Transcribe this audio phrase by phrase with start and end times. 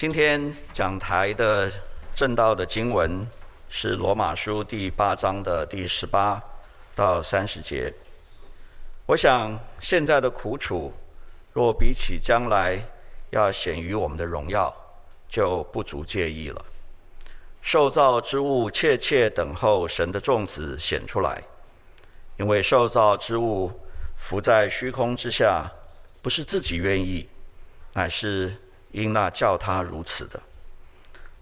[0.00, 0.40] 今天
[0.72, 1.70] 讲台的
[2.14, 3.28] 正道的经文
[3.68, 6.42] 是罗马书第八章的第十八
[6.94, 7.92] 到三十节。
[9.04, 10.90] 我想现在的苦楚，
[11.52, 12.82] 若比起将来
[13.28, 14.74] 要显于我们的荣耀，
[15.28, 16.64] 就不足介意了。
[17.60, 21.42] 受造之物切切等候神的众子显出来，
[22.38, 23.70] 因为受造之物
[24.16, 25.70] 伏在虚空之下，
[26.22, 27.28] 不是自己愿意，
[27.92, 28.56] 乃是
[28.92, 30.40] 因那叫他如此的。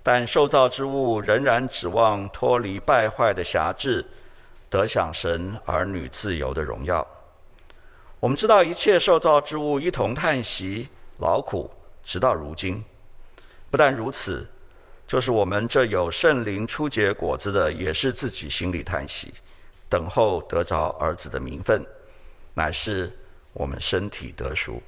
[0.03, 4.05] 但受造之物仍然指望脱离败坏的辖制，
[4.71, 7.07] 得享神儿女自由的荣耀。
[8.21, 11.71] 我们知道一切受造之物一同叹息劳苦，
[12.03, 12.83] 直到如今。
[13.71, 14.49] 不但如此，
[15.07, 19.35] 就是我们这有圣灵初结果子的，也是自己心里叹息，
[19.91, 21.85] 等候得着儿子的名分，
[22.55, 23.13] 乃是
[23.53, 24.83] 我们身体得赎。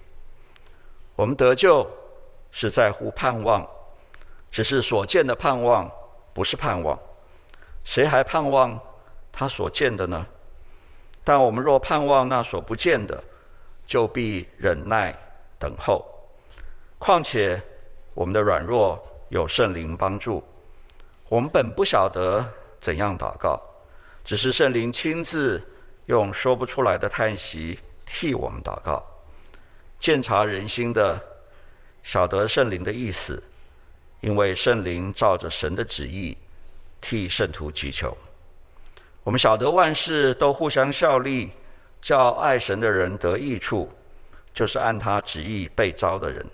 [1.14, 1.86] 我们得救
[2.50, 3.66] 是在乎盼望，
[4.50, 5.90] 只是所见的盼望
[6.32, 6.98] 不是盼望。
[7.84, 8.78] 谁还盼望
[9.32, 10.26] 他所见的呢？
[11.24, 13.22] 但我们若盼望那所不见的，
[13.86, 15.14] 就必忍耐
[15.58, 16.04] 等候。
[16.98, 17.60] 况且。
[18.12, 20.42] 我们的软弱有圣灵帮助，
[21.28, 22.44] 我们本不晓得
[22.80, 23.58] 怎样祷告，
[24.24, 25.64] 只是圣灵亲自
[26.06, 29.02] 用说不出来的叹息替我们祷告。
[30.00, 31.18] 鉴察人心的，
[32.02, 33.42] 晓得圣灵的意思，
[34.20, 36.36] 因为圣灵照着神的旨意
[37.00, 38.16] 替圣徒祈求。
[39.22, 41.50] 我们晓得万事都互相效力，
[42.00, 43.90] 叫爱神的人得益处，
[44.54, 46.44] 就是按他旨意被召的人。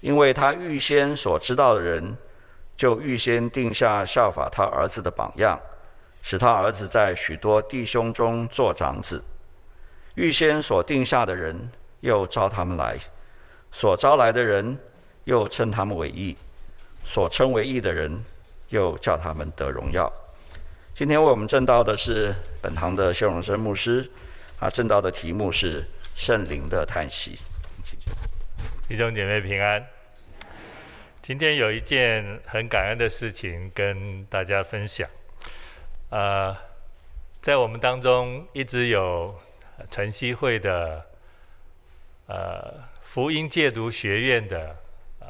[0.00, 2.16] 因为他预先所知道的人，
[2.76, 5.60] 就预先定下效法他儿子的榜样，
[6.22, 9.22] 使他儿子在许多弟兄中做长子。
[10.14, 12.96] 预先所定下的人，又召他们来；
[13.70, 14.78] 所招来的人，
[15.24, 16.36] 又称他们为义；
[17.04, 18.24] 所称为义的人，
[18.68, 20.12] 又叫他们得荣耀。
[20.94, 24.10] 今天为我们证道的是本堂的谢荣生牧师，
[24.58, 25.84] 啊，证道的题目是
[26.14, 27.38] 圣灵的叹息。
[28.88, 29.86] 弟兄姐妹平安。
[31.20, 35.06] 今天有一件很感恩的事情跟大家分享。
[36.08, 36.56] 呃，
[37.42, 39.38] 在我们当中一直有
[39.90, 41.04] 晨曦会的
[42.28, 44.76] 呃福音戒毒学院的
[45.18, 45.26] 呃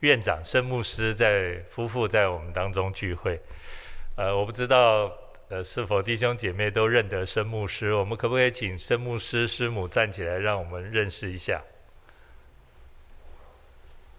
[0.00, 3.40] 院长申牧师在夫妇在我们当中聚会。
[4.16, 5.12] 呃，我不知道
[5.48, 11.62] 呃是否弟兄姐妹都认得申牧师，我们可不可以请申牧师师母站起来，让我们认识一下？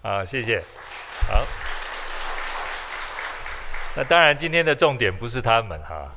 [0.02, 0.64] 啊，谢谢。
[1.28, 1.46] 好，
[3.98, 6.16] 那当然，今天的重点不是他们哈。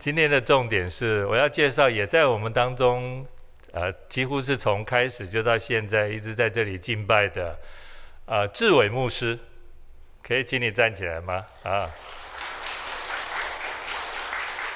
[0.00, 3.24] 今天的重点是我要介绍，也在我们当中，
[3.76, 7.54] 呃，几乎是从开始就到现在一直在这里敬拜的，
[8.24, 9.38] 呃，志伟牧师，
[10.22, 11.44] 可以请你站起来吗？
[11.62, 11.90] 啊，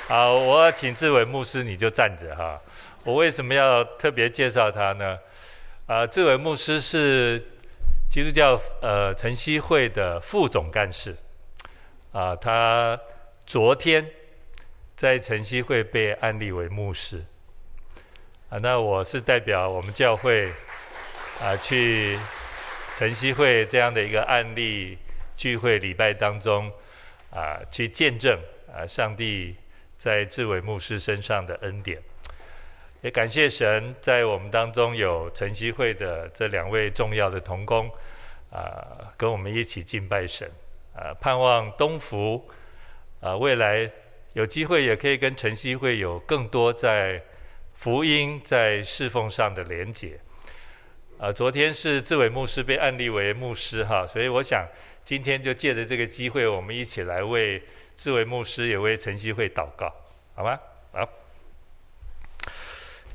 [0.07, 2.61] 好，我请志伟牧师，你就站着哈。
[3.05, 5.19] 我为什么要特别介绍他呢？
[5.87, 7.43] 啊，志伟牧师是。
[8.11, 11.15] 基督教呃晨曦会的副总干事，
[12.11, 12.99] 啊，他
[13.47, 14.05] 昨天
[14.97, 17.25] 在晨曦会被安立为牧师，
[18.51, 20.53] 啊，那我是代表我们教会
[21.41, 22.19] 啊去
[22.97, 24.99] 晨曦会这样的一个案例
[25.37, 26.69] 聚会礼拜当中
[27.31, 28.37] 啊去见证
[28.75, 29.55] 啊上帝
[29.97, 32.03] 在志伟牧师身上的恩典。
[33.03, 37.89] 也感谢神，在我们当中有晨曦会的这两位重要的同工，
[38.51, 40.51] 啊、跟我们一起敬拜神，
[40.97, 42.51] 啊、盼望东福，
[43.21, 43.89] 啊、未来
[44.33, 47.23] 有机会也可以跟晨曦会有更多在
[47.81, 50.21] 福音在侍奉上的连结。
[51.17, 54.69] 啊、呃，昨天是志伟牧师被安立为牧师哈，所以我想
[55.03, 57.63] 今天就借着这个机会，我们一起来为
[57.97, 59.91] 志伟牧师也为晨曦会祷告，
[60.35, 60.61] 好吗？
[60.93, 61.09] 好。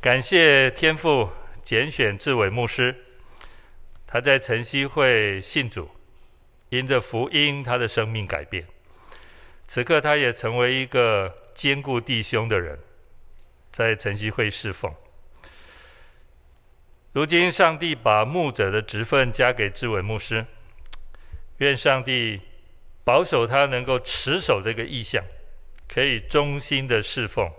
[0.02, 1.30] 感谢天父
[1.62, 2.96] 拣选志伟牧师，
[4.08, 5.88] 他在晨曦会信主，
[6.70, 8.66] 因着福音，他的生命改变。
[9.68, 12.80] 此刻，他也成为一个坚固弟兄的人，
[13.75, 14.89] 在晨曦会侍奉。
[17.12, 20.45] 如今，上帝把牧者的职分加给志伟牧师，
[21.57, 22.39] 愿上帝
[23.04, 25.22] 保守他能够持守这个意向，
[25.89, 27.51] 可以忠心的侍奉。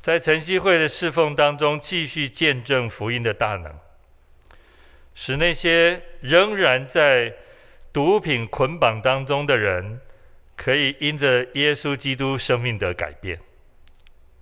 [0.00, 3.78] 在晨曦会的侍奉当中，继续见证福音的大能，
[5.14, 7.34] 使那些仍然在
[7.92, 10.00] 毒品捆绑当中的人，
[10.56, 13.38] 可以因着耶稣基督生命的改变，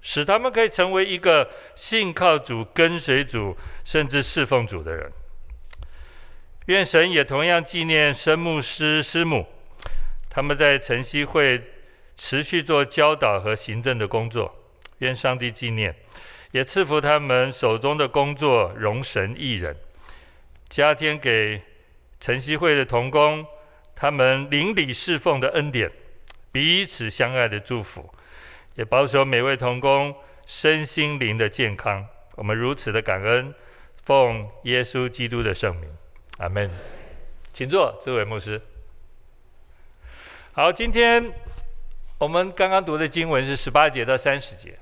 [0.05, 5.11] 使他们可以成为一个信靠主、跟随主，甚至侍奉主的人。
[6.67, 9.47] 愿神也同样纪念生牧师师母，
[10.29, 11.63] 他们在晨曦会
[12.17, 14.55] 持续做教导和行政的工作。
[14.99, 15.97] 愿上帝纪念，
[16.53, 19.75] 也赐福他们手中的工作，容神益人，
[20.69, 21.63] 加添给
[22.21, 23.47] 晨曦会的同工，
[23.97, 25.91] 他们邻里侍奉的恩典，
[26.53, 28.15] 彼此相爱的祝福，
[28.75, 30.15] 也保守每位同工
[30.47, 32.07] 身心灵的健康。
[32.35, 33.55] 我们如此的感恩，
[34.03, 35.89] 奉耶稣基督的圣名，
[36.39, 36.71] 阿门。
[37.53, 38.61] 请坐，这位牧师。
[40.53, 41.33] 好，今天
[42.19, 44.77] 我们刚刚读的经文是十八节到三十节。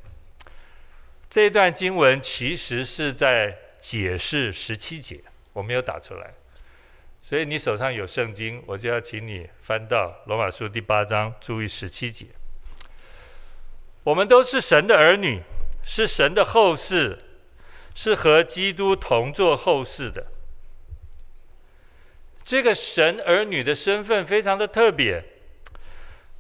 [1.29, 5.23] 这段经文其实是在解释十七节，
[5.53, 6.33] 我没有打出来。
[7.23, 12.27] 所以你手上有圣经，我就要请你翻到罗马书第八章，注意十七节。
[14.05, 15.43] 我们都是神的儿女，
[15.83, 17.19] 是神的后嗣。
[17.95, 20.29] 是和基督同作后嗣的，
[22.43, 25.23] 这个神儿女的身份非常的特别。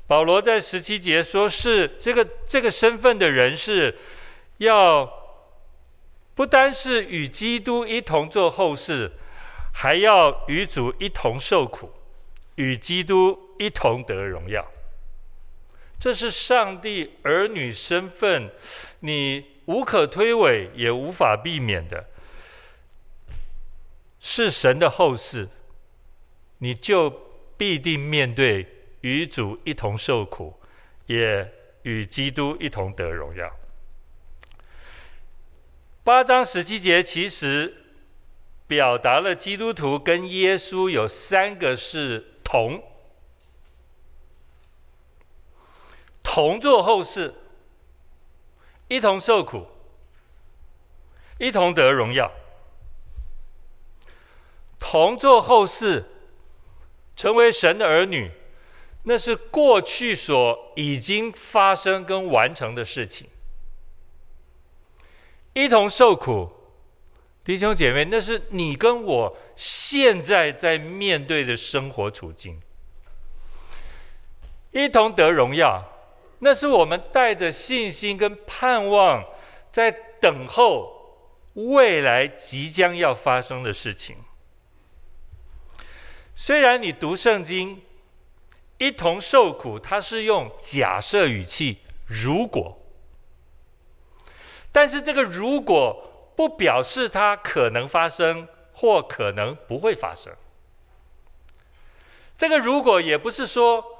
[0.06, 3.98] 保罗在十七节说，是这个这个身份的人是
[4.56, 5.06] 要
[6.34, 9.12] 不单是与基督一同做后事，
[9.74, 11.92] 还要与主一同受苦，
[12.54, 14.66] 与基督一同得荣耀。
[16.02, 18.50] 这是上帝儿女身份，
[18.98, 19.52] 你。
[19.66, 22.08] 无可推诿，也无法避免的，
[24.18, 25.48] 是神的后嗣，
[26.58, 27.08] 你就
[27.56, 28.66] 必定面对
[29.02, 30.60] 与主一同受苦，
[31.06, 31.48] 也
[31.82, 33.48] 与基督一同得荣耀。
[36.02, 37.72] 八章十七节其实
[38.66, 42.82] 表达了基督徒跟耶稣有三个是同，
[46.34, 47.34] 同做后事。
[48.88, 49.66] 一同受苦，
[51.38, 52.32] 一同得荣耀，
[54.78, 56.04] 同做后事，
[57.14, 58.30] 成为神的儿女，
[59.02, 63.28] 那是过去所已经发生跟完成的事情。
[65.52, 66.50] 一同受苦，
[67.44, 72.58] 弟兄姐妹，那是你跟我现在在面对的生活处境。
[74.70, 75.91] 一同得荣耀。
[76.44, 79.24] 那是我们带着信心跟盼望，
[79.70, 84.16] 在等候未来即将要发生的事情。
[86.34, 87.80] 虽然你读圣经，
[88.78, 92.76] 一同受苦，它是用假设语气“如果”，
[94.72, 100.34] 但是这个“如果”不表示它可能发生或可能不会发生。
[102.36, 103.91] 这个“如果”也不是说。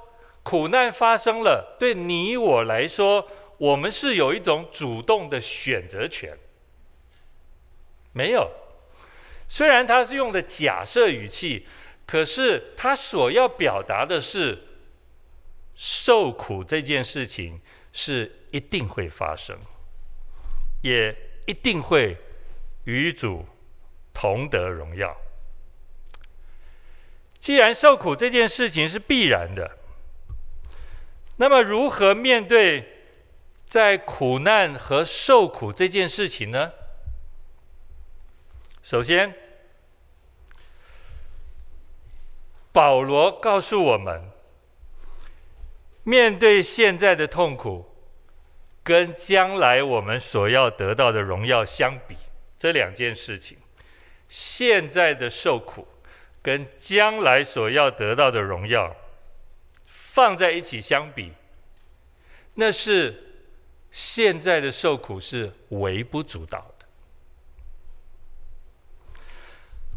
[0.43, 6.37] 苦难发生了，对你我来说，我们是有一种主动的选择权。
[8.11, 8.51] 没有，
[9.47, 11.65] 虽然他是用的假设语气，
[12.05, 14.63] 可是他所要表达的是，
[15.75, 17.61] 受苦这件事情
[17.93, 19.57] 是一定会发生，
[20.81, 22.17] 也一定会
[22.83, 23.45] 与主
[24.13, 25.15] 同得荣耀。
[27.39, 29.79] 既然受苦这件事情是必然的。
[31.37, 32.87] 那么，如何面对
[33.65, 36.71] 在苦难和受苦这件事情呢？
[38.83, 39.33] 首先，
[42.71, 44.29] 保罗告诉我们，
[46.03, 47.95] 面对现在的痛苦，
[48.83, 52.15] 跟将来我们所要得到的荣耀相比，
[52.57, 53.57] 这两件事情，
[54.29, 55.87] 现在的受苦
[56.41, 58.95] 跟将来所要得到的荣耀。
[60.13, 61.33] 放在一起相比，
[62.53, 63.47] 那是
[63.89, 66.85] 现在的受苦是微不足道的。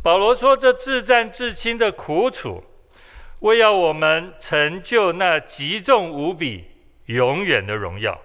[0.02, 2.64] 保罗说：“这自战至轻的苦楚，
[3.40, 6.64] 为要我们成就那极重无比、
[7.04, 8.18] 永远的荣耀。”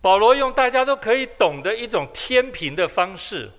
[0.00, 3.50] 保罗用大家都可以懂的一种天平的方式。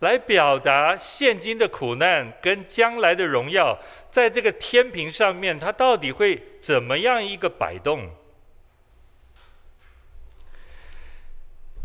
[0.00, 3.78] 来表达现今的苦难跟将来的荣耀，
[4.10, 8.10] 在这个天平上面，它到底会怎么样一个摆动？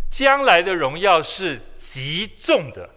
[0.09, 2.89] 将来的荣耀是极重的，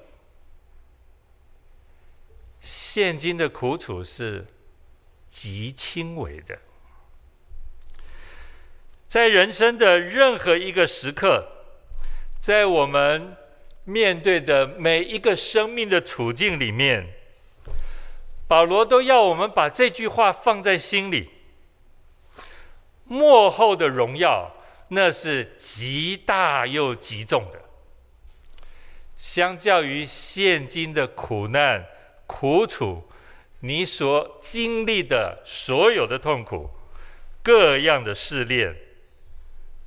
[2.60, 4.46] 现今的苦楚是
[5.28, 6.58] 极轻微的。
[9.06, 11.46] 在人生的任何一个时刻，
[12.40, 13.36] 在我们。
[13.84, 17.14] 面对的每一个生命的处境里面，
[18.46, 21.30] 保罗都要我们把这句话放在心里。
[23.04, 24.54] 末后的荣耀，
[24.88, 27.58] 那是极大又极重的；
[29.18, 31.84] 相较于现今的苦难、
[32.26, 33.02] 苦楚，
[33.60, 36.70] 你所经历的所有的痛苦、
[37.42, 38.76] 各样的试炼，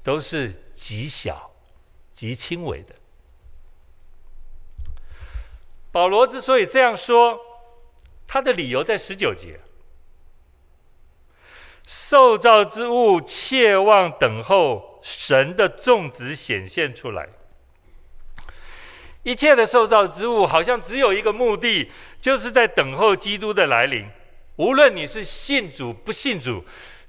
[0.04, 1.52] 都是极小、
[2.14, 2.94] 极轻微的。
[5.96, 7.40] 保罗之所以这样说，
[8.28, 9.62] 他的理由在十九节：
[11.88, 17.30] 受造之物切望等候神的众子显现出来。
[19.24, 24.06] 一切的受造之物，好像只有一个目的，就是在等候基督的来临。
[24.58, 26.66] 无论你是信主不信主，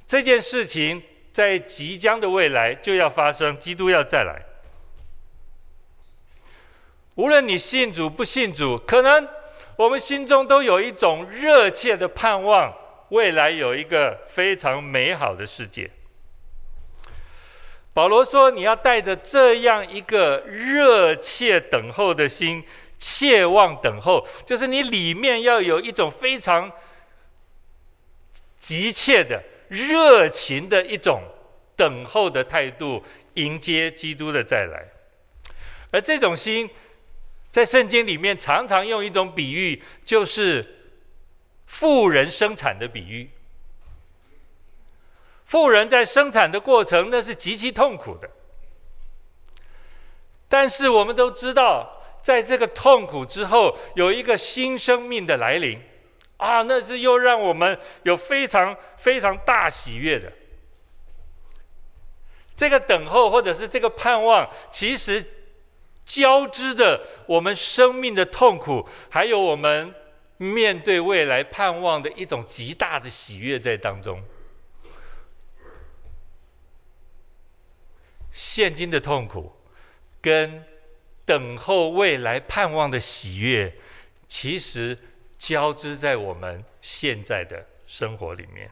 [0.07, 1.03] 这件事情
[1.33, 4.46] 在即将的未来就要发生，基督要再来。
[7.17, 9.27] 无论你信主不信主，可能
[9.77, 12.75] 我们心中都有一种热切的盼望，
[13.09, 15.91] 未来有一个非常美好的世界。
[17.95, 22.63] 保罗说：“你要带着这样一个热切等候的心，
[22.99, 26.71] 切望等候，就是你里面要有一种非常
[28.59, 31.23] 急切的、热情的一种
[31.75, 33.03] 等候的态度，
[33.35, 34.89] 迎接基督的再来。
[35.91, 36.69] 而这种心，
[37.51, 40.95] 在圣经里面常常用一种比喻，就是
[41.67, 43.31] 富人生产的比喻。”
[45.47, 48.29] 富人在生产的过程，那是极其痛苦的。
[50.49, 55.81] 但是我们都知道，在这个痛苦之后，有一个新生命的来临，
[56.39, 60.33] 啊，那是又让我们有非常非常大喜悦的。
[62.57, 65.25] 这个等候或者是这个盼望，其实
[66.07, 69.93] 交织着我们生命的痛苦，还有我们
[70.39, 74.23] 面对未来盼望的一种极大的喜悦在当中。
[78.33, 79.57] 现今的痛苦，
[80.21, 80.65] 跟
[81.25, 83.75] 等候未来盼望的喜悦，
[84.29, 84.97] 其实
[85.37, 88.71] 交织在我们现在的生活里面。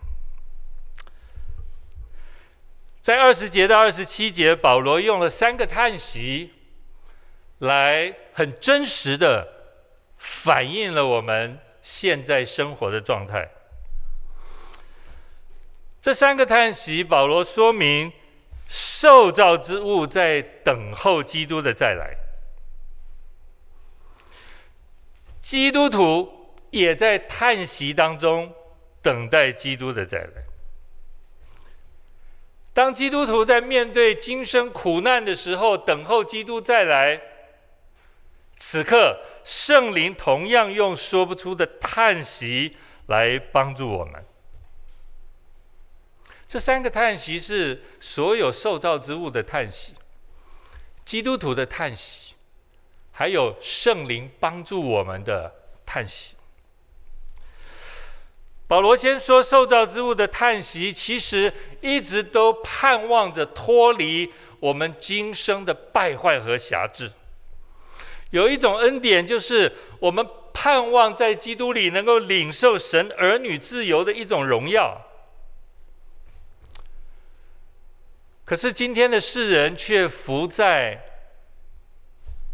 [3.01, 6.53] 在二十节到二十七节，保罗用了三个叹息，
[7.65, 9.49] 来很真实的
[10.17, 13.51] 反映了我们现在生活的状态。
[16.01, 18.13] 这三个叹息，保罗说明。
[18.67, 22.17] 受造之物在等候基督的再来，
[25.43, 28.53] 基督徒也在叹息当中
[29.03, 30.45] 等待基督的再来。
[32.73, 37.21] 当基督徒在面对今生苦难的时候，等候基督再来，
[38.57, 44.25] 此刻圣灵同样用说不出的叹息来帮助我们。
[46.47, 49.95] 这三个叹息是所有受造之物的叹息，
[51.05, 52.35] 基督徒的叹息，
[53.11, 55.53] 还有圣灵帮助我们的
[55.85, 56.35] 叹息。
[58.67, 67.13] 保罗先说，受造之物的叹息，其实一直都盼望着脱离我们今生的败坏和辖制。
[68.35, 75.07] 有一种恩典，就是我们盼望在基督里能够领受神儿女自由的一种荣耀。
[78.45, 81.01] 可是今天的世人却浮在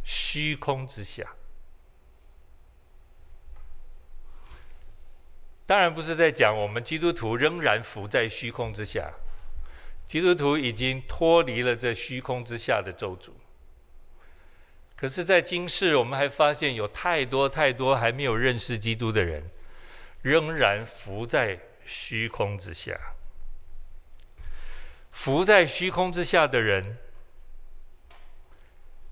[0.05, 1.27] 虚空之下。
[5.65, 9.11] 当然不是在讲我们基督徒仍然浮在虚空之下，
[10.07, 13.31] 基督徒已经脱离了这虚空之下的咒诅。
[15.01, 19.51] 可是，在今世，我们还发现有太多太多还没有认识基督的人，
[20.21, 22.93] 仍然浮在虚空之下。
[25.11, 26.99] 浮在虚空之下的人，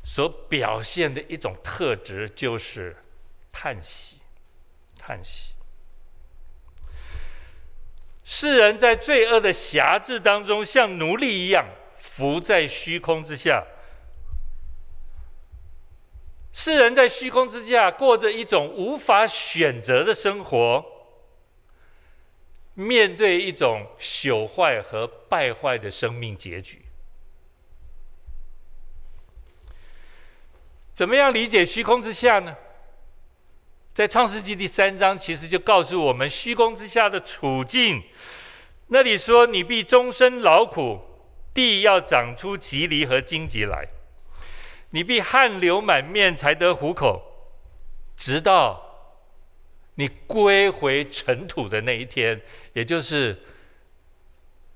[0.05, 2.95] 所表现的一种特质就是
[3.51, 4.19] 叹息，
[4.99, 5.55] 叹息。
[8.25, 11.67] 世人在罪恶的辖制当中，像奴隶一样
[11.97, 13.65] 浮在虚空之下。
[16.61, 20.85] 世人在虚空之下过着一种无法选择的生活。
[22.75, 26.83] 面对一种朽坏和败坏的生命结局，
[30.93, 32.57] 怎么样理解虚空之下呢？
[33.95, 38.03] 在创世纪第三章，其实就告诉我们虚空之下的处境。
[38.89, 41.01] 那里说：“你必终身劳苦，
[41.55, 43.87] 地要长出蒺藜和荆棘来，
[44.91, 47.23] 你必汗流满面才得糊口，
[48.17, 48.85] 直到。”
[50.01, 52.41] 你归回尘土的那一天，
[52.73, 53.37] 也就是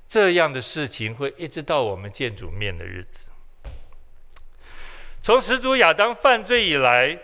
[0.09, 3.31] 这样的事情，会一直到我们见主面的日子。
[5.23, 7.17] 从始祖亚当犯罪以来，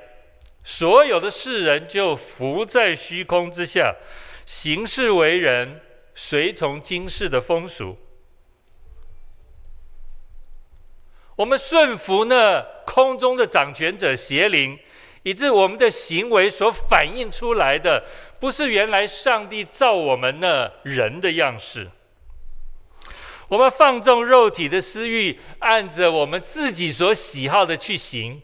[0.62, 3.97] 所有的世人就浮在虚空之下，
[4.47, 5.80] 行事为人
[6.14, 7.99] 随从今世的风俗。
[11.38, 14.76] 我们顺服那空中的掌权者邪灵，
[15.23, 18.02] 以致我们的行为所反映出来的，
[18.40, 21.90] 不是原来上帝造我们那人的样式。
[23.47, 28.42] 我们放纵肉体的私欲，按着我们自己所喜好的去行，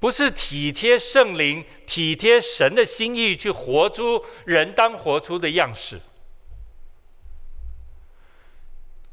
[0.00, 6.00] 不是体贴圣灵、体贴神的心意，去活出人当活出的样式。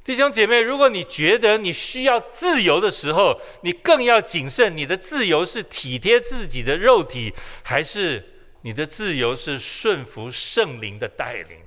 [0.06, 4.78] 弟兄姐妹，如果你觉得你需要自由的时候，你更要谨慎。
[4.78, 7.34] 你的自由是体贴自己的肉体，
[7.64, 8.24] 还是
[8.62, 11.58] 你的自由是顺服圣灵的带领？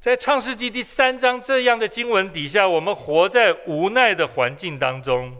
[0.00, 5.36] 在创世纪第三章这样的经文底下，我们活在无奈的环境当中，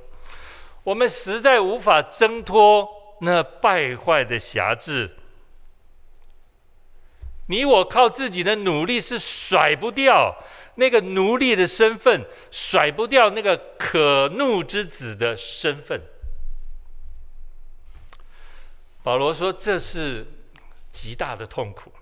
[0.84, 2.86] 我们实在无法挣脱
[3.22, 5.16] 那败坏的辖制。
[7.48, 10.36] 你我靠自己的努力是甩不掉
[10.74, 16.02] 那个奴隶的身份，甩不掉那个可怒之子的身份。
[19.02, 20.26] 保罗说：“这是
[20.90, 21.92] 极大的痛苦，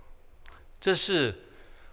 [0.81, 1.43] 这是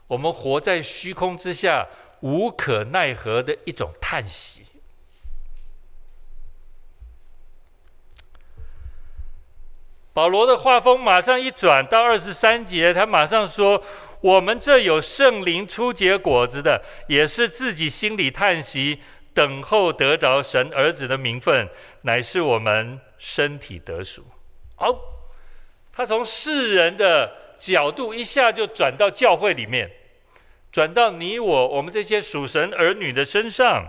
[0.07, 1.85] 我们活在虚空之下
[2.21, 4.65] 无可奈何的一种叹息。”
[10.13, 13.81] 保罗的画风马上一转到二十三节，他马上说
[14.19, 18.99] ：“我们这有圣灵初结果子的，也是自己心里叹息，
[19.33, 21.69] 等候得着神儿子的名分，
[22.01, 24.25] 乃是我们身体得赎。”
[24.75, 24.93] 好，
[25.93, 29.89] 他从世人的角度一下就转到教会里面，
[30.73, 33.85] 转到你我我们这些属神儿女的身上。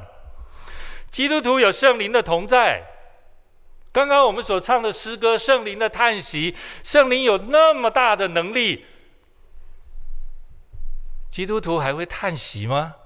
[1.11, 2.92] 基督徒有圣灵的同在。
[3.93, 8.87] 刚刚我们所唱的诗歌，圣灵的叹息，圣灵有那么大的能力，
[11.31, 12.97] 基督徒还会叹息吗？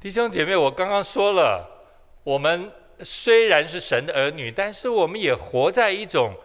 [0.00, 1.88] 弟兄姐妹，我刚刚说了，
[2.22, 6.36] 我们虽然是神的儿女，但是我们也活在一种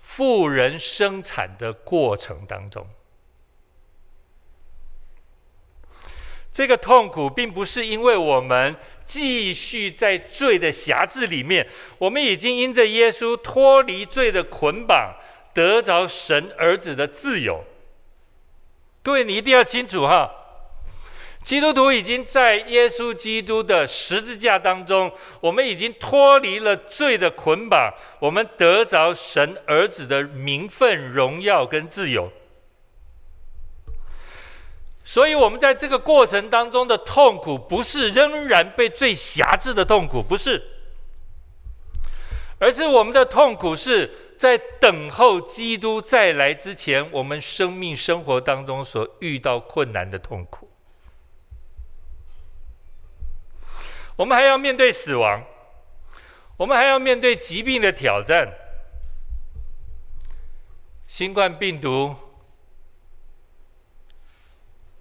[0.00, 2.84] 富人生产的过程当中。
[6.58, 11.64] 这个痛苦并不是因为我们继续在罪的辖制里面，
[11.98, 15.14] 我们已经因着耶稣脱离罪的捆绑，
[15.54, 17.62] 得着神儿子的自由。
[19.04, 20.28] 各位，你一定要清楚哈，
[21.44, 32.28] 基督徒已经在耶稣基督的十字架当中，我们已经脱离了罪的捆绑，我们得着神儿子的名分、荣耀跟自由。
[35.10, 40.62] 所以，我们在这个过程当中的痛苦，不是仍然被最辖制的痛苦，不是，
[42.58, 50.70] 而是我们的痛苦是在等候基督再来之前，我们生命生活当中所遇到困难的痛苦。
[54.16, 55.42] 我们还要面对死亡，
[56.58, 58.52] 我们还要面对疾病的挑战，
[61.06, 62.14] 新冠病毒。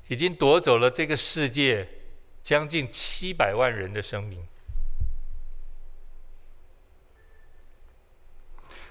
[0.07, 1.87] 已经夺走了这个世界
[2.41, 4.45] 将近七百万人的生命，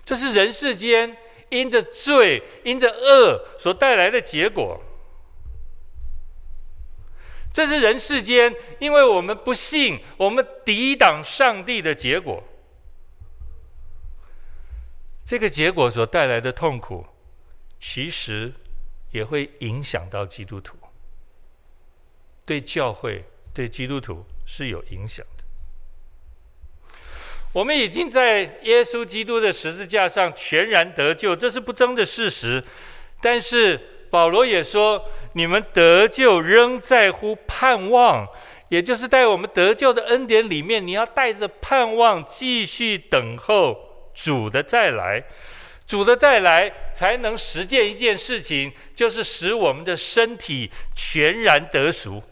[0.04, 1.16] 这是人世间
[1.48, 4.82] 因着罪、因着恶所带来的结果。
[7.52, 12.44] 这是人世间因为我们不信、我们抵挡上帝的结果。
[15.24, 17.06] 这个结果所带来的痛苦，
[17.80, 18.52] 其实
[19.10, 20.76] 也会影响到基督徒。
[22.46, 25.44] 对教会、对基督徒是有影响的。
[27.52, 32.62] 我们已经在耶稣基督的十字架上全然得救，这是不争的事实。
[33.20, 33.80] 但是
[34.10, 38.28] 保罗也说：“你们得救仍在乎盼望，
[38.68, 45.24] 也就是在我们得救的恩典里面，你要带着盼望继续等候主的再来。
[45.86, 52.22] 主的再来才能实践一件事情，就是使我们的身体全然得赎。”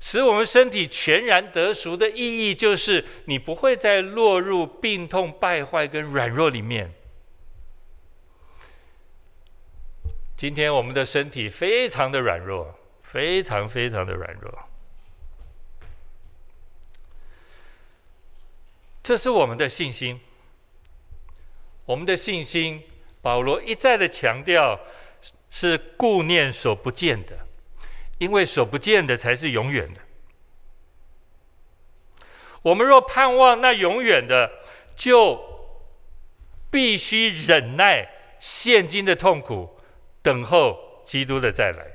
[0.00, 6.94] 使我们身体全然得赎的意义，就是你不会再落入病痛、败坏跟软弱里面。
[10.36, 14.68] 今天我们的身体非常的软弱，非常非常的软弱。
[19.02, 20.20] 这是我们的信心，
[21.86, 22.84] 我们的信心
[23.20, 24.78] 保罗一再的强调，
[25.50, 27.47] 是顾念所不见的，
[28.18, 30.00] 因为所不见的才是永远的。
[32.62, 34.50] 我们若盼望那永远的，
[34.94, 35.40] 就
[36.70, 39.78] 必须忍耐现今的痛苦，
[40.22, 41.86] 等候基督的再来。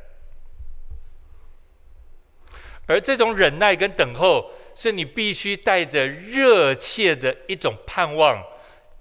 [2.88, 8.44] 而这种忍耐跟等候，是你必须带着热切的一种盼望，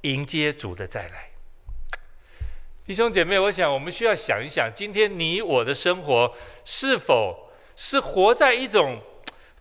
[0.03, 1.32] 迎接主的再来。
[2.93, 9.01] 弟兄姐妹，我想我们需要想一想，今天你我的生活是否是活在一种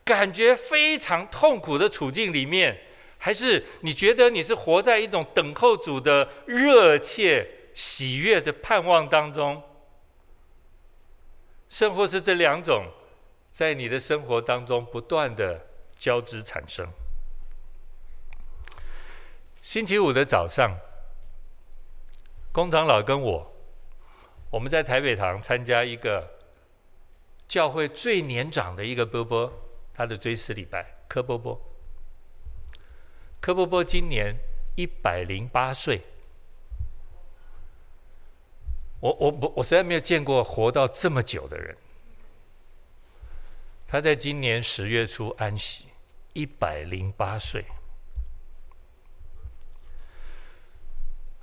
[0.03, 2.81] 感觉非常痛苦的处境里面，
[3.17, 9.63] 还是你觉得你是活在一种等候主的热切喜悦的盼望当中？
[11.69, 12.83] 甚或是这两种，
[13.49, 15.67] 在你的生活当中不断的
[15.97, 16.85] 交织产生？
[19.61, 20.77] 星期五的早上。
[22.51, 23.53] 工长老跟我，
[24.49, 26.39] 我们在台北堂参加一个
[27.47, 29.53] 教会最年长的一个波波，
[29.93, 31.59] 他的追思礼拜，柯波波。
[33.39, 34.35] 柯波波今年
[34.75, 36.01] 一百零八岁，
[38.99, 41.77] 我我我我实在没有见过活到这么久的人。
[43.87, 45.85] 他在今年十月初安息，
[46.33, 47.65] 一百零八岁。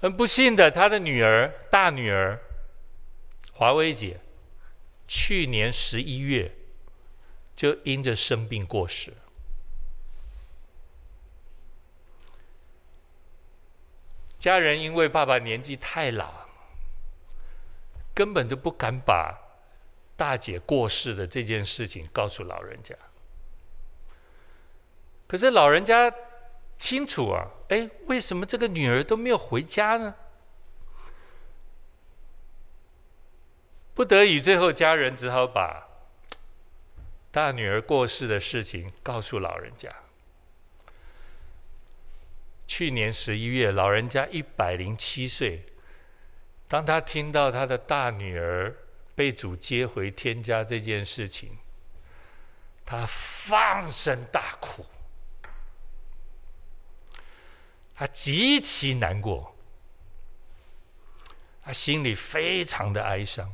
[0.00, 2.40] 很不幸的，他的女儿，大女儿
[3.52, 4.20] 华薇姐，
[5.08, 6.54] 去年十一月
[7.56, 9.12] 就因着生病过世。
[14.38, 16.46] 家人因为爸爸年纪太老，
[18.14, 19.36] 根本都不敢把
[20.16, 22.94] 大姐过世的这件事情告诉老人家。
[25.26, 26.14] 可是老人家。
[26.78, 30.14] 清楚啊，哎，为什么这个女儿都没有回家呢？
[33.94, 35.88] 不得已，最后家人只好把
[37.32, 39.88] 大女儿过世的事情告诉老人家。
[42.66, 45.66] 去年十一月，老人家一百零七岁，
[46.68, 48.72] 当他听到他的大女儿
[49.16, 51.58] 被主接回天家这件事情，
[52.86, 54.86] 他放声大哭。
[57.98, 59.56] 他极其难过，
[61.60, 63.52] 他心里非常的哀伤。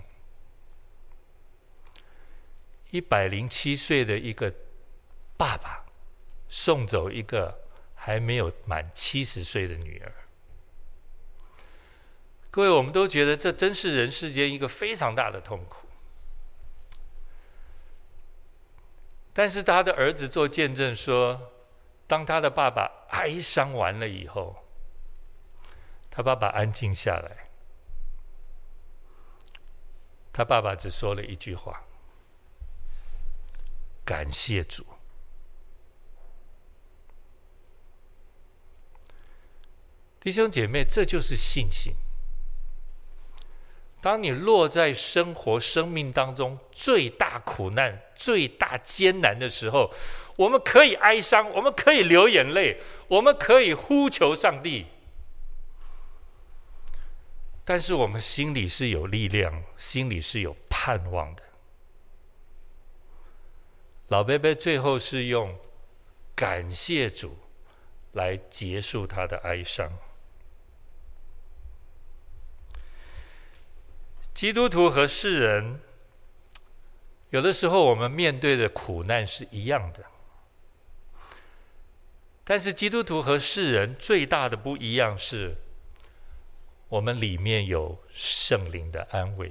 [2.91, 4.53] 一百零七岁的一个
[5.39, 5.87] 爸爸，
[6.51, 7.59] 送走一个
[7.95, 10.13] 还没有满七十岁的女儿。
[12.51, 15.89] 各位，我们都觉得这真是人世间一个非常大的痛苦。
[19.33, 21.54] 但是他的儿子做见证说，
[22.07, 24.57] 当他的爸爸哀伤完了以后，
[26.11, 27.49] 他爸爸安静下来。
[30.33, 31.83] 他爸爸只说了一句话
[34.05, 34.85] ：“感谢主。”
[40.21, 41.95] 弟兄姐妹，这就是信心。
[44.01, 49.91] 当你落在生活、生命当中最大苦难、最大艰难的时候，
[50.37, 54.87] 我们可以哀伤，我们可以流眼泪，我们可以呼求上帝，
[57.65, 61.43] 但是我们心里是有力量，心里是有盼望的。
[64.09, 65.57] 老伯伯最后是用
[66.35, 67.37] 感谢主
[68.13, 69.91] 来结束他的哀伤。
[74.35, 75.81] 基督徒和世人，
[77.31, 80.05] 有的时候我们面对的苦难是一样的。
[82.47, 85.57] 但是基督徒和世人最大的不一样是，
[86.91, 89.51] 我们里面有圣灵的安慰。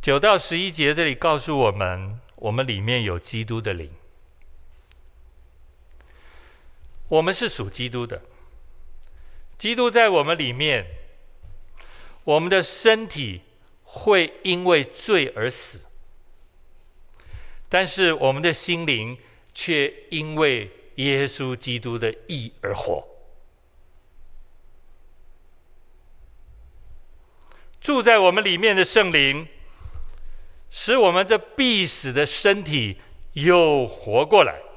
[0.00, 3.90] 九到十一节这里告诉我们，我们里面有基督的灵，
[7.08, 8.22] 我们是属基督的，
[9.58, 10.86] 基督在我们里面，
[12.22, 13.42] 我们的身体。
[13.92, 15.86] 会因为罪而死，
[17.68, 19.18] 但是我们的心灵
[19.52, 23.04] 却因为耶稣基督的义而活。
[27.80, 29.48] 住在我们里面的圣灵，
[30.70, 32.98] 使我们这必死的身体
[33.32, 34.69] 又活过来。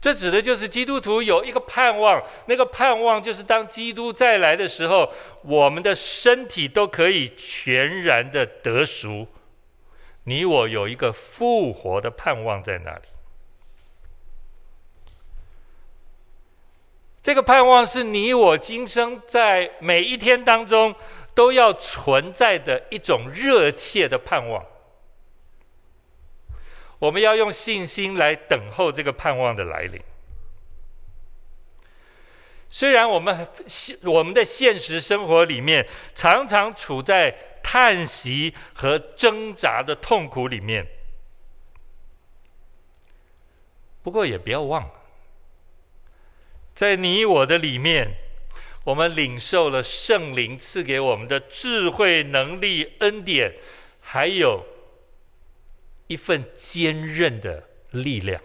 [0.00, 9.26] 这指的就是基督徒有一个盼望，那个盼望就是当基督再来的时候，我们的身体都可以全然的得赎，
[10.24, 13.02] 你我有一个复活的盼望在那里。
[17.20, 20.94] 这个盼望是你我今生在每一天当中
[21.34, 24.64] 都要存在的一种热切的盼望。
[26.98, 30.00] 我们要用信心来等候这个盼望的来临。
[32.70, 40.86] 虽然我们现我们的现实生活里面常常处在叹息和挣扎的痛苦里面，
[44.02, 44.92] 不过也不要忘了，
[46.74, 48.14] 在你我的里面，
[48.84, 53.54] 我们领受了圣灵赐给我们的智慧、能力、恩典，
[54.00, 54.64] 还有
[56.08, 58.42] 一份坚韧的力量。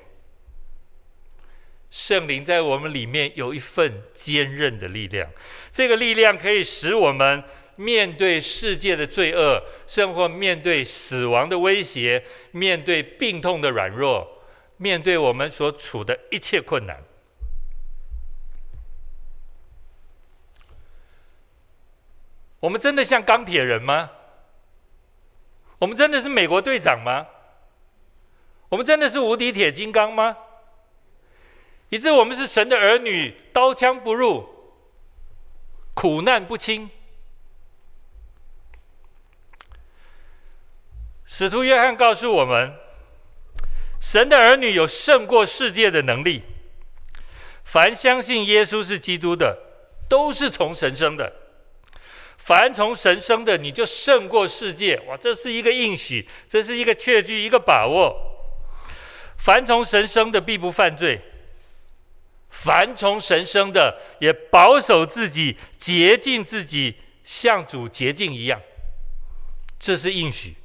[1.89, 5.32] 圣灵在我们里面有一份坚韧的力量，
[5.71, 7.43] 这个力量可以使我们
[7.76, 14.43] 面对世界的罪恶，甚或面对死亡的威胁，面对病痛的软弱，
[14.78, 17.04] 面对我们所处的一切困难。
[22.62, 24.10] 我们真的像钢铁人吗？
[25.80, 27.28] 我们真的是美国队长吗？
[28.74, 30.36] 我们真的是无敌铁金刚吗？
[31.90, 34.50] 以致我们是神的儿女，刀枪不入，
[35.94, 36.90] 苦难不侵。
[41.24, 42.74] 使徒约翰告诉我们，
[44.02, 46.42] 神的儿女有胜过世界的能力。
[47.64, 49.56] 凡相信耶稣是基督的，
[50.10, 51.32] 都是从神生的。
[52.40, 55.00] 凡从神生的，你就胜过世界。
[55.08, 58.32] 哇，这是一个应许，这是一个确据，一个把握。
[59.43, 61.21] 凡从神生的，必不犯罪。
[62.49, 68.62] 凡从神生的，也保守自己，洁净自己，像主洁净一样。
[69.77, 70.56] 这是应许，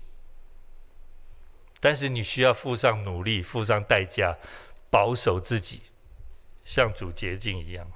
[1.80, 4.38] 但是你需要付上努力，付上代价，
[4.88, 5.80] 保守自己，
[6.64, 7.90] 像主洁净一样。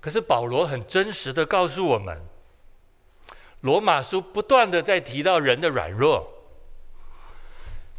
[0.00, 2.22] 可是保罗很真实的告诉我们，
[3.60, 6.38] 罗马书不断的在提到人的软弱。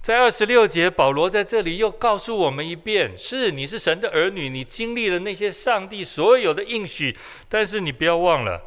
[0.03, 8.61] 在二十六节，保罗在这里又告诉我们一遍：是，你是神的儿女，你经历了那些上帝所有的应许，但是你不要忘了，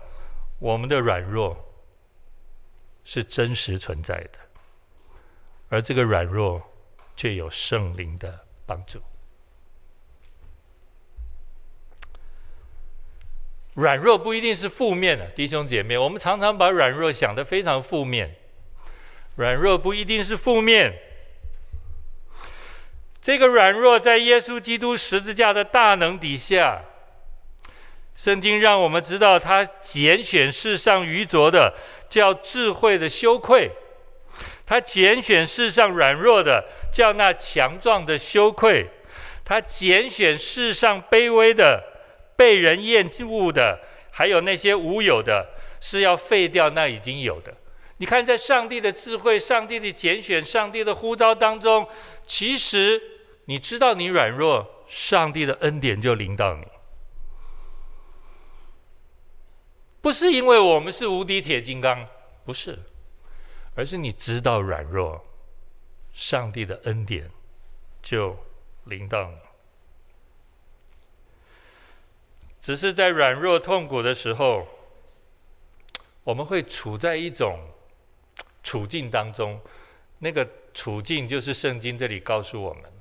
[0.59, 1.75] 我们的软弱
[3.05, 4.39] 是真实存在的，
[5.69, 6.63] 而这个软弱
[7.15, 9.03] 却有圣灵的帮助。
[13.75, 18.37] 软弱不一定是负面的，弟兄姐妹，我们常常把软弱想得非常负面，
[19.35, 20.99] 软弱不一定是负面。
[23.27, 26.81] 这个软弱在耶稣基督十字架的大能底下，
[28.15, 31.75] 圣经让我们知道，他拣选世上愚拙的，
[32.09, 33.69] 叫智慧的羞愧；
[34.65, 38.87] 他拣选世上软弱的，叫那强壮的羞愧；
[39.45, 41.83] 他拣选世上卑微的、
[42.37, 43.81] 被人厌恶的，
[44.13, 45.49] 还有那些无有的，
[45.81, 47.53] 是要废掉那已经有的。
[47.97, 51.89] 你看，在上帝的智慧、上帝的拣选、上帝的呼召当中，
[52.25, 53.03] 其实。
[53.47, 56.67] 你知道你软弱，上帝的恩典就临到你，
[60.01, 62.09] 不是因为我们是无敌铁金刚，
[62.45, 62.79] 不是，
[63.75, 65.25] 而是你知道软弱，
[66.13, 67.31] 上帝的恩典
[68.03, 68.37] 就
[68.85, 69.37] 临到你。
[72.61, 74.67] 只是在软弱痛苦的时候，
[76.25, 77.61] 我们会处在一种
[78.65, 79.61] 处境当中，
[80.19, 82.96] 那个处境就是圣经这里告诉我们。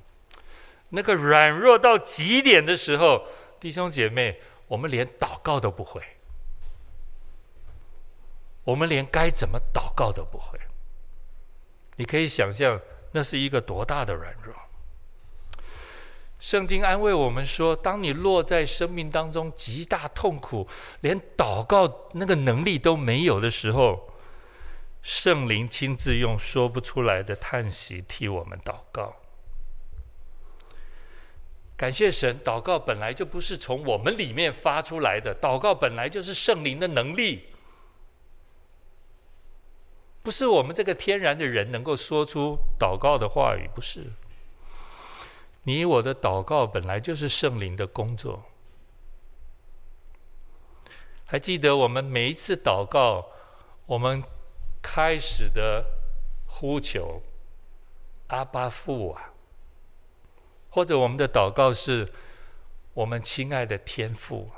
[0.90, 3.26] 那个软弱到极点的时候，
[3.58, 6.00] 弟兄姐妹，我们连祷告都不会，
[8.64, 10.58] 我们连该怎么祷告都不会。
[11.96, 12.80] 你可以想象，
[13.12, 14.54] 那是一个多大的软弱。
[16.38, 20.68] 圣经安慰我们说，当你落在生命当中极大痛苦，
[21.00, 24.10] 连祷告那个能力都没有的时候，
[25.02, 29.16] 圣灵亲自用说不出来的叹息替我们祷告。
[31.76, 37.48] 感谢神，祷告本来就不是从我们里面发出来的，祷告本来就是圣灵的能力，
[40.22, 44.12] 不是我们这个天然的人能够说出祷告的话语，不是。
[45.64, 48.44] 你我的祷告本来就是圣灵的工作。
[51.26, 53.26] 还记得我们每一次祷告，
[53.84, 54.22] 我们
[54.80, 55.84] 开始的
[56.46, 57.20] 呼求，
[58.28, 59.32] 阿爸父啊。
[60.76, 62.06] 或者我们的祷告是
[62.92, 64.50] “我们亲爱的天父”，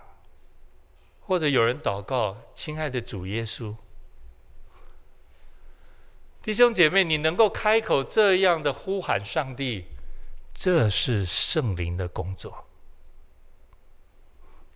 [1.22, 3.76] 或者有人祷告“亲爱的主耶稣”。
[6.42, 9.84] 弟兄姐妹，你能够开口这样的呼喊上帝，
[10.52, 12.66] 这是圣灵的工作。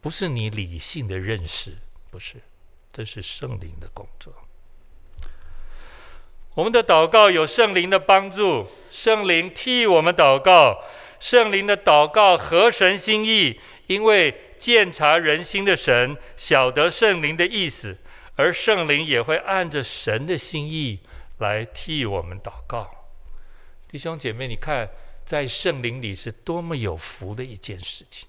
[0.00, 1.76] 不是你理性的认识，
[2.08, 2.36] 不是，
[2.92, 4.32] 这是圣灵的工作。
[6.54, 10.84] 我们的祷告有圣灵的帮助，圣灵替我们祷告，
[11.22, 17.96] 圣灵的祷告合神心意，因为鉴察人心的神晓得圣灵的意思，
[18.34, 20.98] 而圣灵也会按着神的心意
[21.38, 22.90] 来替我们祷告。
[23.86, 24.90] 弟兄姐妹，你看，
[25.24, 28.28] 在圣灵里是多么有福的一件事情。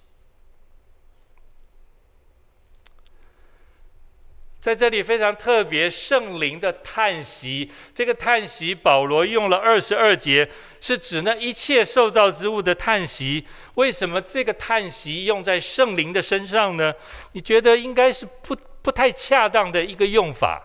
[4.64, 7.70] 在这里非常特别，圣灵的叹息。
[7.94, 10.48] 这个叹息，保罗用了二十二节，
[10.80, 13.46] 是指那一切受造之物的叹息。
[13.74, 16.94] 为什么这个叹息用在圣灵的身上呢？
[17.32, 20.62] 你觉得应该是不不太恰当的一个用法。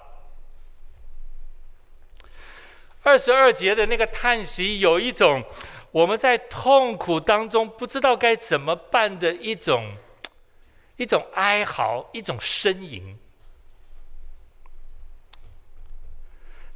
[3.03, 5.43] 二十二节的那个叹息，有一种
[5.91, 9.97] 我们在痛苦当中不知道该怎么办的一种
[10.95, 13.17] 一种哀嚎，一种呻吟。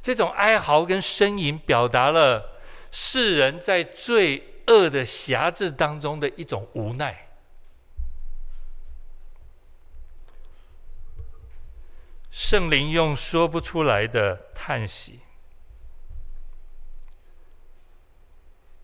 [0.04, 2.60] 这种哀嚎跟呻吟，表达了
[2.92, 7.30] 世人在罪恶的辖制当中的一种无奈。
[12.30, 15.20] 圣灵用说不出来的叹息，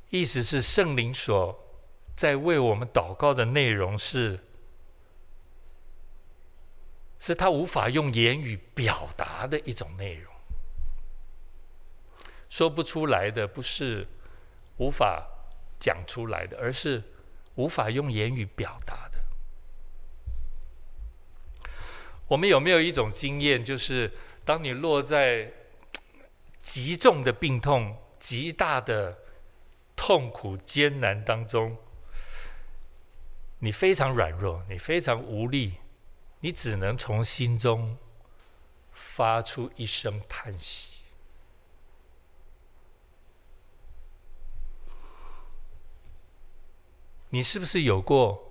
[0.08, 1.62] 意思是圣灵所
[2.16, 4.40] 在为我们祷告的内容是，
[7.18, 10.29] 是他无法用言语表达的一种内容。
[12.50, 14.06] 说不出来的不是
[14.76, 15.26] 无法
[15.78, 17.02] 讲出来的，而是
[17.54, 19.20] 无法用言语表达的。
[22.28, 24.12] 我们有没有一种经验，就是
[24.44, 25.52] 当你落在
[26.60, 29.18] 极重的病痛、极大的
[29.96, 31.76] 痛苦、艰难当中，
[33.60, 35.74] 你非常软弱，你非常无力，
[36.40, 37.96] 你只能从心中
[38.92, 40.89] 发出一声叹息。
[47.30, 48.46] 你是不是有过？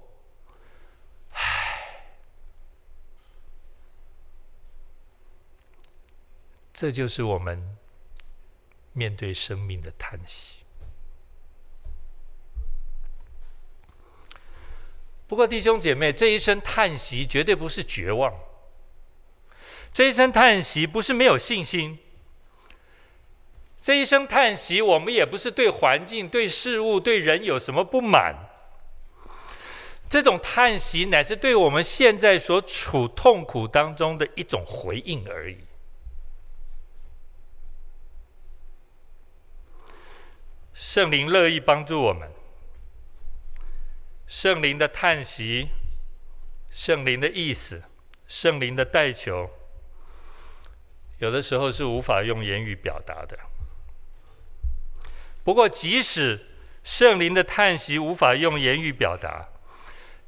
[6.74, 7.78] 这就是我们
[8.94, 10.60] 面对生命的叹息。
[15.28, 18.34] 不过，弟兄姐妹，这一声叹息绝对不是绝望，
[19.92, 22.00] 这一声叹息不是没有信心，
[23.78, 28.49] 这一声叹息，我们也不是对环境、对事物、对人有什么不满。
[30.10, 35.60] 这种叹息乃是对我们现在所处痛苦当中的一种回应而已。
[40.74, 42.32] 圣灵乐意帮助我们，
[44.26, 45.68] 圣灵的叹息，
[46.72, 47.84] 圣灵的意思，
[48.28, 49.52] 圣灵的代求，
[51.20, 53.38] 有的时候是无法用言语表达的。
[55.44, 56.48] 不过，即使
[56.84, 59.50] 圣灵的叹息无法用言语表达，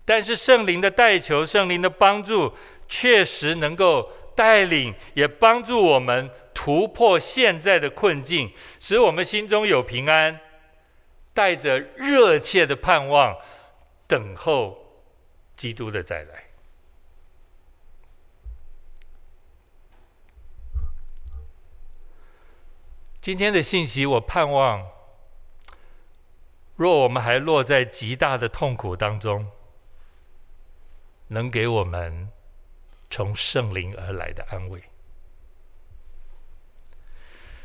[0.04, 2.54] 但是圣灵的代求，圣灵的帮助，
[2.88, 10.40] 确实能够带领，也帮助我们突破现在的困境，使我们心中有平安，
[11.34, 13.38] 带着热切的盼望，
[14.08, 15.06] 等候
[15.56, 16.46] 基督的再来。
[23.22, 24.88] 今天的信息，我盼望，
[26.76, 29.46] 若我们还落在极大的痛苦当中，
[31.32, 32.30] 能给我们
[33.10, 34.84] 从圣灵而来的安慰。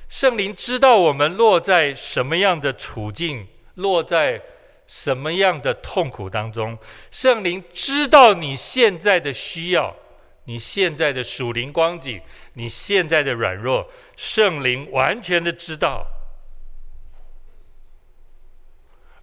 [0.09, 4.41] 圣灵知道我们落在什么样的处境，落在
[4.87, 6.79] 什么样的痛苦当中。
[7.11, 9.97] 圣灵知道你现在的需要，
[10.45, 16.07] 你现在的属灵光景，你现在的软弱，圣灵完全的知道，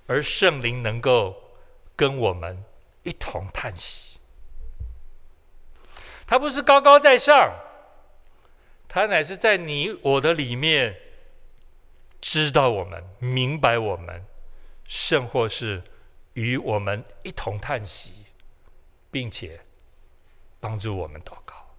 [0.08, 1.34] 而圣灵能够
[1.96, 2.66] 跟我们
[3.04, 4.13] 一同叹息。
[6.34, 7.54] 他不是高高在上，
[8.88, 10.98] 他乃是在你我的里面，
[12.20, 14.26] 知道我们，明白我们，
[14.88, 15.84] 甚或是
[16.34, 18.26] 与我们一同叹息，
[19.12, 19.60] 并且
[20.60, 21.76] 帮助我们祷告。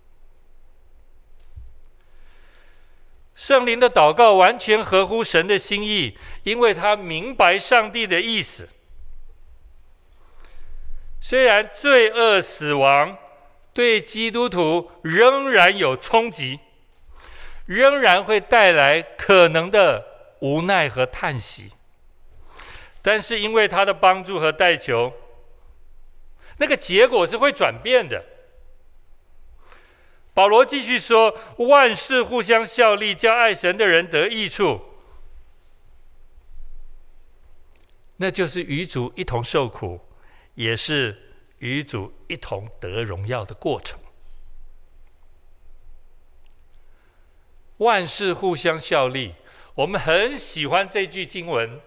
[3.34, 8.68] 圣灵的祷告完全合乎神的心意，因为他明白上帝的意思。
[11.20, 13.18] 虽然罪恶、死亡，
[13.74, 16.60] 对基督徒仍然有冲击，
[17.66, 20.06] 仍然会带来可能的
[20.40, 21.72] 无奈和叹息。
[23.02, 25.12] 但是因为他的帮助和代求，
[26.58, 28.24] 那个结果是会转变的。
[30.32, 31.36] 保罗继续说
[31.68, 34.80] ：“万事互相效力，叫爱神的人得益处。”
[38.18, 40.00] 那就是与主一同受苦，
[40.54, 41.23] 也是
[41.64, 43.98] 与主一同得荣耀的过程。
[47.78, 49.34] 万事互相效力，
[49.74, 51.80] 我们很喜欢这句经文，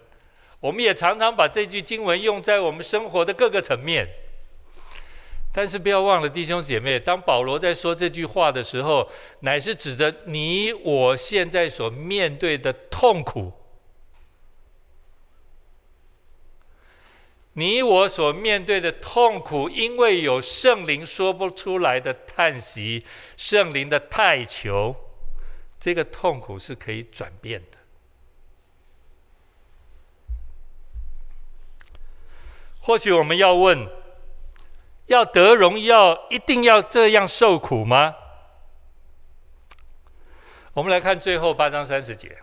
[0.61, 4.07] 我们也常常把这句经文用在我们生活的各个层面。
[5.53, 9.07] 但是不要忘了，弟兄姐妹，当保罗在说这句话的时候，
[9.41, 13.53] 乃是指着你我现在所面对的痛苦。
[17.57, 23.03] 你我所面对的痛苦，因为有圣灵说不出来的叹息，
[23.35, 24.95] 圣灵的太求，
[25.79, 27.79] 这个痛苦是可以转变的。
[32.79, 33.89] 或许我们要问：
[35.07, 38.15] 要得荣耀，一定要这样受苦吗？
[40.73, 42.37] 我们来看最后八章三十节。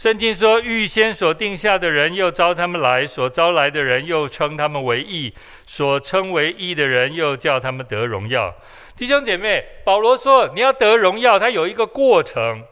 [0.00, 5.30] 圣经说：“预先所定下的人，又招他们来；所招来的人，又称他们为义；
[5.66, 8.54] 所称为义的人，又叫他们得荣耀。”
[8.96, 12.64] 弟兄姐妹，保罗说：“你要得荣耀，它有一个过程，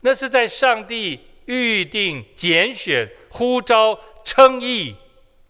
[0.00, 4.96] 那是在上帝预定、拣选、呼召、称义、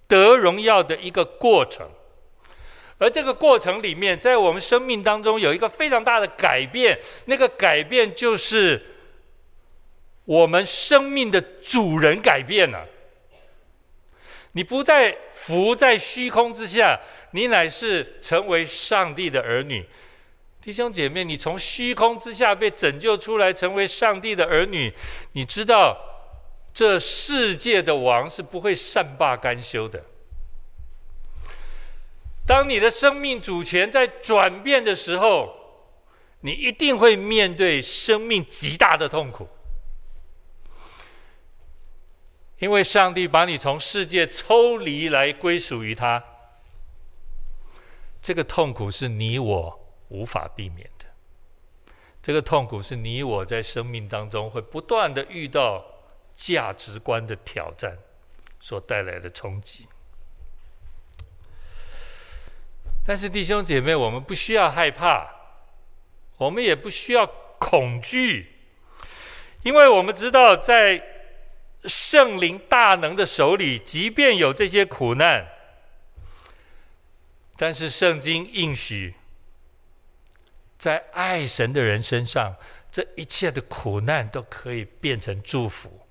[0.08, 1.88] 得荣耀的一个过程。
[2.98, 8.86] 而这个过程里面，在我们生命当中有一个非常大的改变，那个改变就是。”
[10.24, 12.86] 我们生命的主人改变了，
[14.52, 17.00] 你不再浮在虚空之下，
[17.32, 19.84] 你乃是成为上帝的儿女。
[20.60, 24.92] 弟兄姐妹，你从虚空之下被拯救出来，成为上帝的儿女，
[25.32, 25.98] 你知道
[26.72, 30.04] 这世界的王是不会善罢甘休的。
[32.46, 35.52] 当你的生命主权在转变的时候，
[36.42, 39.48] 你一定会面对生命极大的痛苦。
[42.62, 46.22] 因为上帝把你从世界抽离来归属于他，
[48.20, 51.06] 这个痛苦是你我无法避免的。
[52.22, 55.84] 这个痛苦是你我在生命当中会不断的遇到
[56.34, 57.98] 价值观的挑战
[58.60, 59.88] 所带来的冲击。
[63.04, 65.28] 但是弟兄姐妹，我们不需要害怕，
[66.36, 67.26] 我们也不需要
[67.58, 68.52] 恐惧，
[69.64, 71.08] 因为我们知道在。
[71.84, 75.48] 圣灵大能的手里，即便有这些苦难，
[77.56, 79.14] 但是圣经应许，
[80.78, 82.56] 在爱神的人身上，
[82.90, 86.06] 这一切的苦难都可以变成祝福。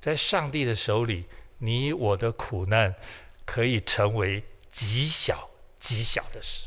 [0.00, 1.26] 在上帝的手里，
[1.58, 2.94] 你我的苦难
[3.44, 5.48] 可以成为极小
[5.80, 6.66] 极小的事，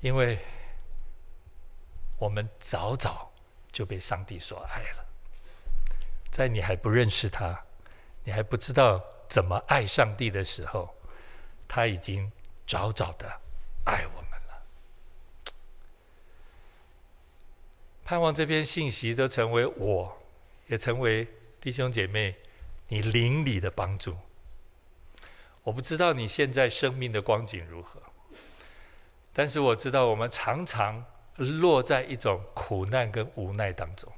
[0.00, 0.38] 因为
[2.18, 3.31] 我们早早。
[3.72, 5.06] 就被上帝所爱了。
[6.30, 7.64] 在你还不认识他，
[8.24, 10.94] 你还不知道怎么爱上帝的时候，
[11.66, 12.30] 他已经
[12.66, 13.40] 早早的
[13.84, 14.62] 爱我们了。
[18.04, 20.18] 盼望这篇信息都成为我，
[20.66, 21.26] 也成为
[21.60, 22.36] 弟兄姐妹
[22.88, 24.16] 你灵里的帮助。
[25.62, 28.02] 我不知道你现在生命的光景如何，
[29.32, 31.04] 但是我知道我们常常。
[31.44, 34.12] 落在一种苦难跟无奈当中，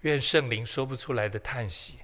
[0.00, 1.98] 愿圣灵说不出来的叹息，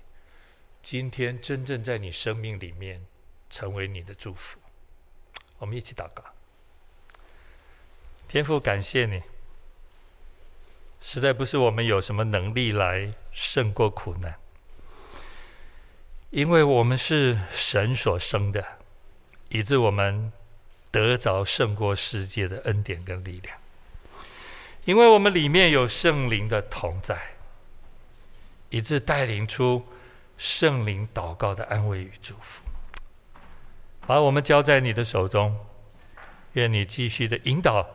[0.81, 3.05] 今天真正在你生命里面
[3.51, 4.59] 成为你的祝福。
[5.59, 6.25] 我们一起祷告，
[8.27, 9.23] 天父，感谢你，
[11.01, 14.39] 实在不是我们有什么能力来胜过苦难，
[16.31, 18.79] 因为我们是神所生的，
[19.49, 20.33] 以致我们。
[20.93, 23.57] 得着胜过世界的恩典跟力量，
[24.85, 27.19] 因为我们里面有圣灵的同在，
[28.69, 29.87] 以致带领出
[30.37, 32.63] 圣灵祷告的安慰与祝福。
[34.07, 35.57] 把我们交在你的手中，
[36.53, 37.89] 愿你继续的引导，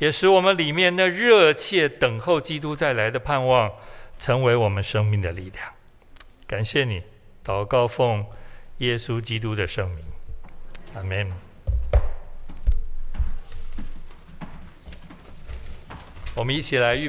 [0.00, 3.72] 也使我们里面那热切等候基督再来的盼望，
[4.18, 5.72] 成为我们生命的力量。
[6.48, 7.04] 感谢你，
[7.44, 8.26] 祷告奉
[8.78, 10.04] 耶稣基督的圣名，
[10.94, 11.45] 阿门。
[16.36, 17.04] 我们一起来预。